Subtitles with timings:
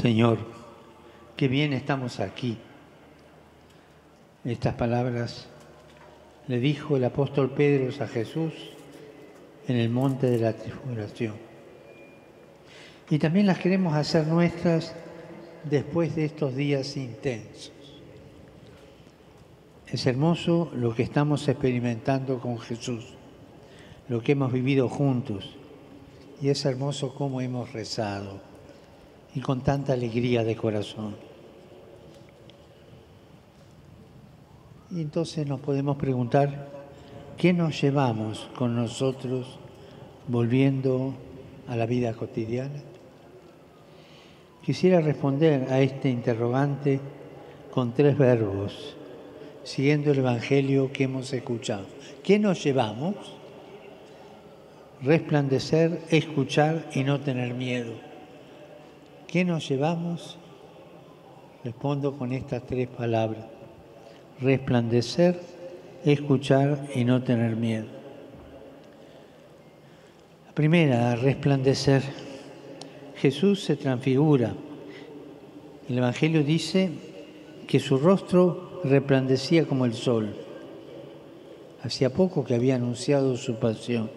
[0.00, 0.38] Señor,
[1.36, 2.56] qué bien estamos aquí.
[4.46, 5.46] Estas palabras
[6.48, 8.54] le dijo el apóstol Pedro a Jesús
[9.68, 11.34] en el monte de la transfiguración.
[13.10, 14.94] Y también las queremos hacer nuestras
[15.64, 17.72] después de estos días intensos.
[19.86, 23.04] Es hermoso lo que estamos experimentando con Jesús,
[24.08, 25.56] lo que hemos vivido juntos,
[26.40, 28.48] y es hermoso cómo hemos rezado
[29.34, 31.16] y con tanta alegría de corazón.
[34.90, 36.68] Y entonces nos podemos preguntar,
[37.36, 39.58] ¿qué nos llevamos con nosotros
[40.26, 41.14] volviendo
[41.68, 42.80] a la vida cotidiana?
[44.64, 47.00] Quisiera responder a este interrogante
[47.70, 48.96] con tres verbos,
[49.62, 51.86] siguiendo el Evangelio que hemos escuchado.
[52.24, 53.14] ¿Qué nos llevamos?
[55.02, 58.09] Resplandecer, escuchar y no tener miedo.
[59.30, 60.38] ¿Qué nos llevamos?
[61.62, 63.44] Respondo con estas tres palabras.
[64.40, 65.40] Resplandecer,
[66.04, 67.86] escuchar y no tener miedo.
[70.48, 72.02] La primera, resplandecer.
[73.18, 74.52] Jesús se transfigura.
[75.88, 76.90] El Evangelio dice
[77.68, 80.34] que su rostro resplandecía como el sol.
[81.84, 84.10] Hacía poco que había anunciado su pasión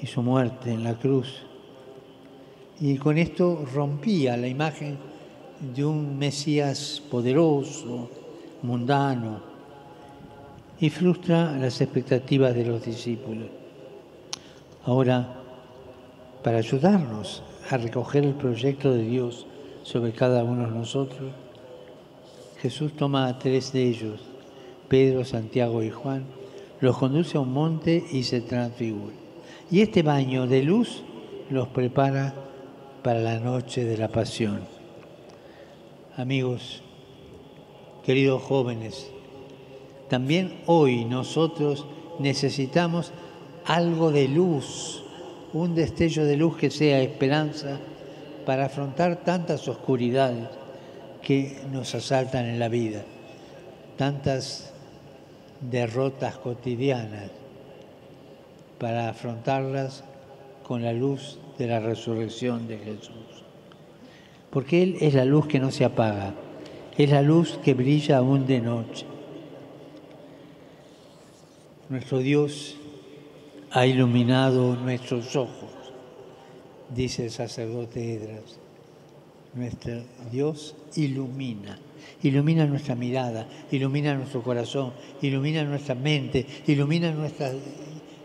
[0.00, 1.47] y su muerte en la cruz
[2.80, 4.98] y con esto rompía la imagen
[5.74, 8.08] de un Mesías poderoso,
[8.62, 9.40] mundano,
[10.80, 13.48] y frustra las expectativas de los discípulos.
[14.84, 15.34] Ahora,
[16.42, 19.46] para ayudarnos a recoger el proyecto de Dios
[19.82, 21.32] sobre cada uno de nosotros,
[22.62, 24.20] Jesús toma a tres de ellos,
[24.88, 26.24] Pedro, Santiago y Juan,
[26.80, 29.14] los conduce a un monte y se transfigura.
[29.70, 31.02] Y este baño de luz
[31.50, 32.34] los prepara
[33.02, 34.60] para la noche de la pasión.
[36.16, 36.82] Amigos,
[38.04, 39.10] queridos jóvenes,
[40.08, 41.86] también hoy nosotros
[42.18, 43.12] necesitamos
[43.66, 45.04] algo de luz,
[45.52, 47.78] un destello de luz que sea esperanza
[48.46, 50.48] para afrontar tantas oscuridades
[51.22, 53.02] que nos asaltan en la vida,
[53.96, 54.72] tantas
[55.60, 57.30] derrotas cotidianas,
[58.78, 60.04] para afrontarlas
[60.62, 63.44] con la luz de la resurrección de Jesús.
[64.50, 66.34] Porque Él es la luz que no se apaga,
[66.96, 69.06] es la luz que brilla aún de noche.
[71.88, 72.76] Nuestro Dios
[73.70, 75.70] ha iluminado nuestros ojos,
[76.94, 78.58] dice el sacerdote Edras.
[79.54, 81.78] Nuestro Dios ilumina,
[82.22, 84.92] ilumina nuestra mirada, ilumina nuestro corazón,
[85.22, 87.54] ilumina nuestra mente, ilumina nuestras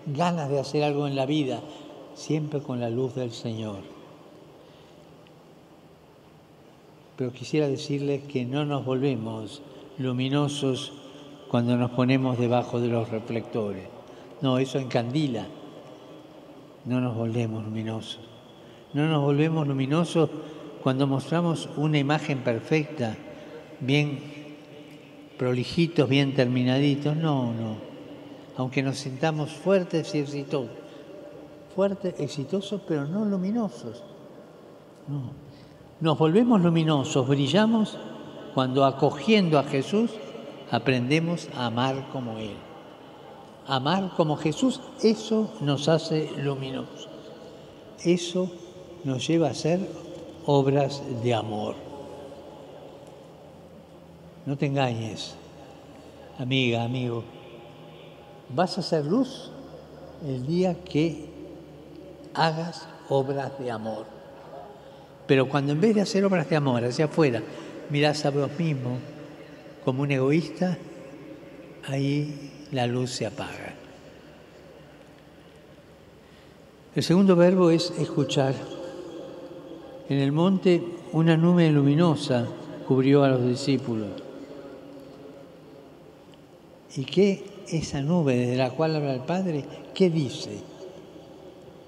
[0.05, 1.61] ganas de hacer algo en la vida,
[2.15, 3.79] siempre con la luz del Señor.
[7.17, 9.61] Pero quisiera decirles que no nos volvemos
[9.97, 10.93] luminosos
[11.49, 13.83] cuando nos ponemos debajo de los reflectores.
[14.41, 15.47] No, eso encandila.
[16.85, 18.19] No nos volvemos luminosos.
[18.93, 20.29] No nos volvemos luminosos
[20.81, 23.15] cuando mostramos una imagen perfecta,
[23.79, 24.19] bien
[25.37, 27.15] prolijitos, bien terminaditos.
[27.15, 27.77] No, no.
[28.57, 30.82] Aunque nos sintamos fuertes y exitosos
[31.75, 34.03] fuertes, exitosos, pero no luminosos.
[35.07, 35.31] No.
[35.99, 37.97] Nos volvemos luminosos, brillamos
[38.53, 40.11] cuando acogiendo a Jesús
[40.69, 42.55] aprendemos a amar como Él.
[43.65, 47.07] Amar como Jesús, eso nos hace luminosos.
[48.03, 48.51] Eso
[49.03, 49.87] nos lleva a hacer
[50.45, 51.75] obras de amor.
[54.45, 55.35] No te engañes,
[56.37, 57.23] amiga, amigo.
[58.49, 59.51] Vas a hacer luz
[60.25, 61.32] el día que
[62.33, 64.05] hagas obras de amor.
[65.27, 67.41] Pero cuando en vez de hacer obras de amor hacia afuera,
[67.89, 68.97] mirás a vos mismo
[69.85, 70.77] como un egoísta,
[71.87, 73.73] ahí la luz se apaga.
[76.95, 78.53] El segundo verbo es escuchar.
[80.09, 82.45] En el monte una nube luminosa
[82.87, 84.09] cubrió a los discípulos.
[86.95, 89.65] ¿Y qué esa nube desde la cual habla el Padre?
[89.95, 90.72] ¿Qué dice?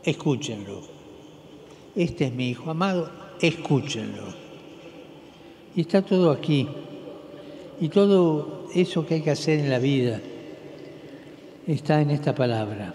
[0.06, 0.82] Escúchenlo.
[1.96, 3.10] Este es mi Hijo amado,
[3.42, 4.24] escúchenlo.
[5.76, 6.68] Y está todo aquí.
[7.82, 10.22] Y todo eso que hay que hacer en la vida
[11.68, 12.94] está en esta palabra.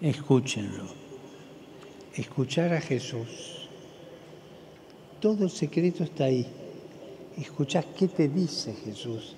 [0.00, 0.84] Escúchenlo.
[2.14, 3.68] Escuchar a Jesús.
[5.20, 6.46] Todo el secreto está ahí.
[7.36, 9.36] Escuchás qué te dice Jesús.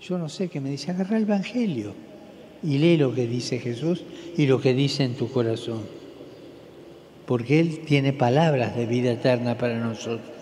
[0.00, 2.09] Yo no sé qué me dice, agarra el Evangelio
[2.62, 4.02] y lee lo que dice Jesús
[4.36, 5.82] y lo que dice en tu corazón.
[7.26, 10.32] porque Él tiene palabras de vida eterna para nosotros.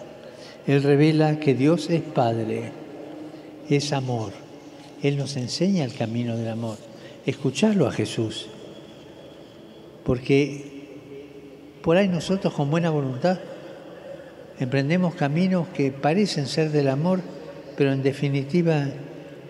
[0.67, 2.73] Él revela que Dios es Padre,
[3.69, 4.33] es amor.
[5.03, 6.79] Él nos enseña el camino del amor.
[7.27, 8.49] Escucharlo a Jesús.
[10.03, 10.87] Porque
[11.83, 13.39] por ahí nosotros con buena voluntad
[14.59, 17.21] emprendemos caminos que parecen ser del amor,
[17.77, 18.89] pero en definitiva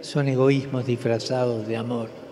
[0.01, 2.28] son egoísmos disfrazados de amor.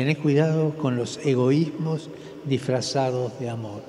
[0.00, 2.08] Tenés cuidado con los egoísmos
[2.46, 3.82] disfrazados de amor.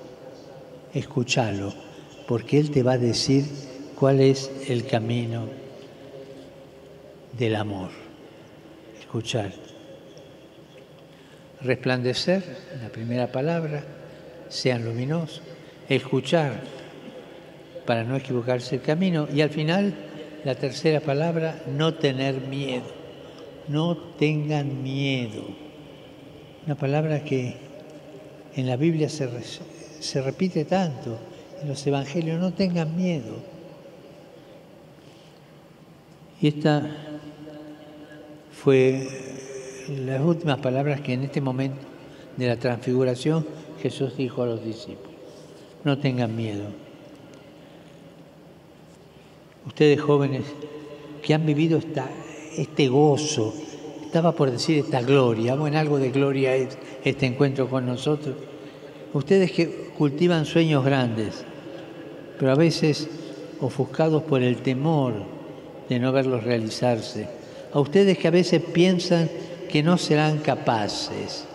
[0.93, 1.73] Escúchalo,
[2.27, 3.45] porque Él te va a decir
[3.97, 5.45] cuál es el camino
[7.39, 7.91] del amor.
[8.99, 9.53] Escuchar.
[11.61, 12.43] Resplandecer,
[12.81, 13.81] la primera palabra,
[14.49, 15.41] sean luminosos.
[15.87, 16.59] Escuchar,
[17.85, 19.29] para no equivocarse el camino.
[19.33, 19.95] Y al final,
[20.43, 22.91] la tercera palabra, no tener miedo.
[23.69, 25.70] No tengan miedo.
[26.65, 27.55] Una palabra que
[28.55, 29.29] en la Biblia se,
[29.99, 31.17] se repite tanto,
[31.61, 33.35] en los evangelios, no tengan miedo.
[36.41, 36.89] Y esta
[38.51, 39.07] fue
[40.05, 41.81] las últimas palabras que en este momento
[42.37, 43.45] de la transfiguración
[43.81, 45.11] Jesús dijo a los discípulos.
[45.83, 46.65] No tengan miedo.
[49.65, 50.43] Ustedes jóvenes
[51.21, 52.09] que han vivido esta,
[52.57, 53.53] este gozo,
[54.11, 58.35] estaba por decir esta gloria, bueno, algo de gloria es este encuentro con nosotros.
[59.13, 61.45] Ustedes que cultivan sueños grandes,
[62.37, 63.07] pero a veces
[63.61, 65.13] ofuscados por el temor
[65.87, 67.29] de no verlos realizarse.
[67.71, 69.29] A ustedes que a veces piensan
[69.69, 71.45] que no serán capaces.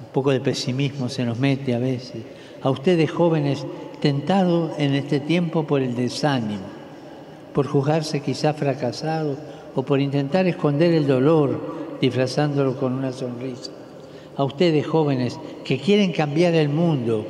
[0.00, 2.20] Un poco de pesimismo se nos mete a veces.
[2.62, 3.64] A ustedes jóvenes
[4.00, 6.66] tentados en este tiempo por el desánimo,
[7.54, 9.38] por juzgarse quizá fracasados
[9.78, 13.70] o por intentar esconder el dolor disfrazándolo con una sonrisa.
[14.36, 17.24] A ustedes jóvenes que quieren cambiar el mundo,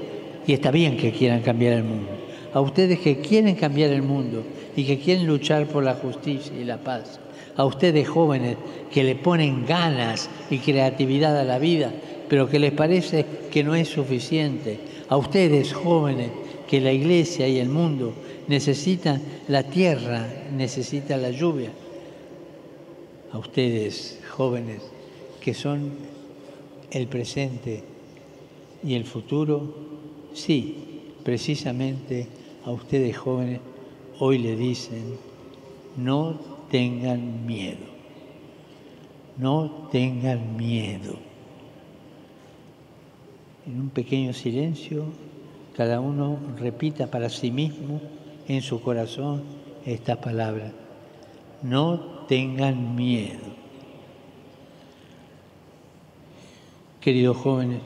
[0.46, 2.08] y está bien que quieran cambiar el mundo,
[2.54, 6.64] a ustedes que quieren cambiar el mundo y que quieren luchar por la justicia y
[6.64, 7.20] la paz,
[7.54, 8.56] a ustedes jóvenes
[8.90, 11.92] que le ponen ganas y creatividad a la vida,
[12.30, 14.80] pero que les parece que no es suficiente,
[15.10, 16.30] a ustedes jóvenes
[16.66, 18.14] que la iglesia y el mundo
[18.46, 21.68] necesitan la tierra, necesitan la lluvia,
[23.32, 24.82] a ustedes jóvenes
[25.40, 25.92] que son
[26.90, 27.84] el presente
[28.82, 29.74] y el futuro,
[30.32, 32.28] sí, precisamente
[32.64, 33.60] a ustedes jóvenes
[34.18, 35.16] hoy le dicen,
[35.96, 36.38] no
[36.70, 37.86] tengan miedo,
[39.36, 41.16] no tengan miedo.
[43.66, 45.04] En un pequeño silencio,
[45.76, 48.00] cada uno repita para sí mismo
[48.48, 49.42] en su corazón
[49.84, 50.72] estas palabras,
[51.62, 53.48] no tengan miedo.
[57.00, 57.80] Queridos jóvenes,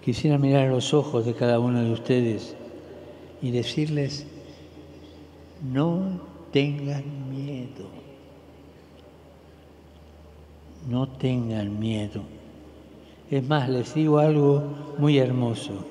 [0.00, 2.54] quisiera mirar a los ojos de cada uno de ustedes
[3.42, 4.26] y decirles,
[5.60, 6.20] no
[6.52, 7.88] tengan miedo,
[10.88, 12.22] no tengan miedo.
[13.28, 14.62] Es más, les digo algo
[14.98, 15.84] muy hermoso.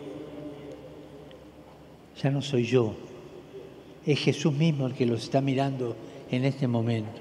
[2.22, 2.94] Ya no soy yo,
[4.06, 5.96] es Jesús mismo el que los está mirando
[6.32, 7.20] en este momento.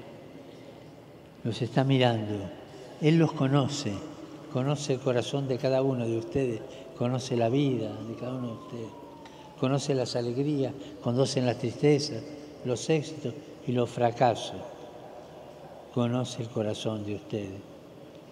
[1.43, 2.49] Los está mirando.
[3.01, 3.93] Él los conoce,
[4.53, 6.61] conoce el corazón de cada uno de ustedes,
[6.97, 8.89] conoce la vida de cada uno de ustedes,
[9.59, 12.23] conoce las alegrías, conoce las tristezas,
[12.63, 13.33] los éxitos
[13.67, 14.61] y los fracasos.
[15.93, 17.59] Conoce el corazón de ustedes,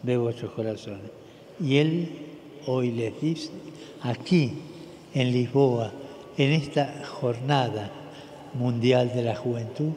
[0.03, 1.11] ve vuestros corazones.
[1.59, 2.09] Y Él
[2.67, 3.49] hoy les dice,
[4.01, 4.53] aquí
[5.13, 5.91] en Lisboa,
[6.37, 7.91] en esta jornada
[8.53, 9.91] mundial de la juventud,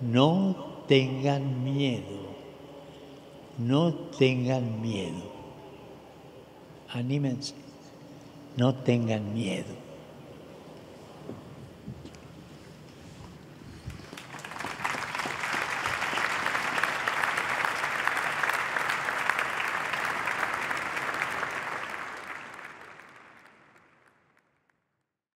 [0.00, 2.18] no tengan miedo,
[3.58, 5.30] no tengan miedo.
[6.88, 7.54] Anímense,
[8.56, 9.89] no tengan miedo.